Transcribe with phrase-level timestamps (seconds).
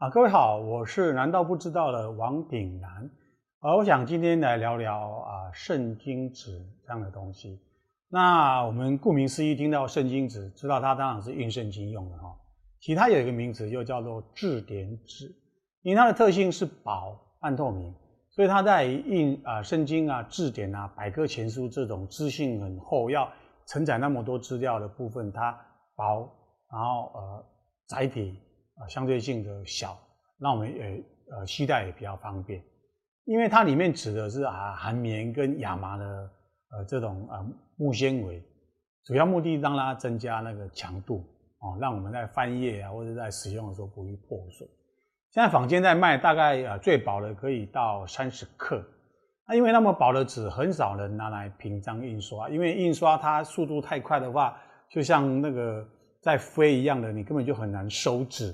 [0.00, 3.10] 啊，各位好，我是难道不知道的王炳南，
[3.58, 7.60] 啊，我想今天来聊聊啊圣经纸这样的东西。
[8.08, 12.34] 那我们顾名思义，听到圣经纸，知道它当然是印圣经用的哈。
[12.80, 15.30] 其他有一个名词，又叫做质点纸，
[15.82, 17.94] 因为它的特性是薄、半透明，
[18.30, 23.30] 所以它在印啊圣经啊、字典啊、百科全书这种资讯很厚，要
[23.66, 25.52] 承载那么多资料的部分，它
[25.94, 26.26] 薄，
[26.72, 27.44] 然后呃
[27.86, 28.40] 载体。
[28.80, 29.96] 啊，相对性的小，
[30.38, 32.62] 那我们也呃携带也比较方便，
[33.26, 36.30] 因为它里面指的是啊含棉跟亚麻的
[36.72, 38.42] 呃这种啊木纤维，
[39.04, 41.24] 主要目的让它增加那个强度
[41.60, 44.68] 哦，让我们在翻页啊或者在使用的时候不易破损。
[45.32, 48.82] 现在坊间在卖大概啊最薄的可以到三十克，
[49.46, 54.60] 那因为那么薄的纸很少人拿来平张印刷，因为印刷它速度太快的话，
[54.90, 55.86] 就像那个
[56.20, 58.52] 在飞一样的，你根本就很难收纸。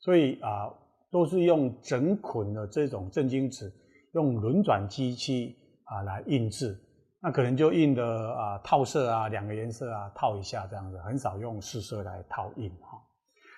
[0.00, 0.70] 所以啊，
[1.10, 3.72] 都是用整捆的这种正经纸，
[4.14, 6.78] 用轮转机器啊来印制，
[7.20, 12.98] 那可能就印的啊套色啊两个颜色啊套一下这样子，很少用四色来套印哈。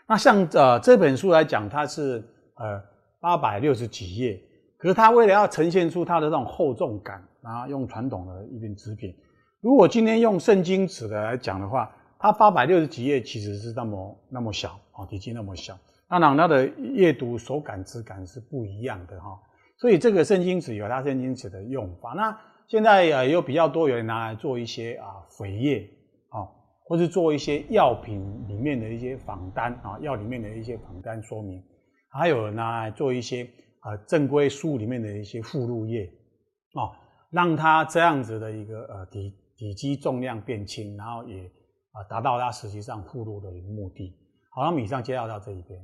[0.09, 2.25] 那像呃这本书来讲，它是
[2.57, 2.83] 呃
[3.21, 4.41] 八百六十几页，
[4.79, 9.15] 可是它为了要呈现出它的这种厚重感，然后用传统的一边纸品。
[9.61, 15.79] 如果今天用圣经纸的来讲的话，它八百六十几页其实是那么那么小啊，体积那么小。
[16.11, 19.41] 当然，它的阅读手感、质感是不一样的哈，
[19.79, 22.15] 所以这个圣经纸有它圣经纸的用法。
[22.15, 22.37] 那
[22.67, 25.07] 现在呃有比较多有人拿来做一些啊
[25.39, 25.89] 扉页
[26.31, 26.43] 啊，
[26.85, 31.63] 或是做一些药品里面的一些仿单啊，药里面的一些仿单说明，
[32.09, 36.13] 还有拿来做一些啊正规书里面的一些附录页
[36.75, 36.91] 啊，
[37.31, 41.45] 让它这样子的一个呃体体积重量变轻，然后也
[41.93, 44.13] 啊达到它实际上附录的一个目的。
[44.51, 45.81] 好，那么以上介绍到这一边。